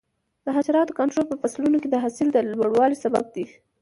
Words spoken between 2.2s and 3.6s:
د لوړوالي سبب دی.